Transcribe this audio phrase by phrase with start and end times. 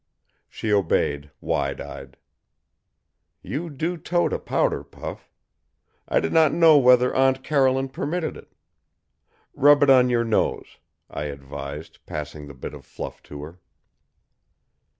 [0.49, 2.17] She obeyed, wide eyed.
[3.43, 5.29] "You do tote a powder puff.
[6.07, 8.51] I did not know whether Aunt Caroline permitted it.
[9.53, 13.59] Rub it on your nose," I advised, passing the bit of fluff to her.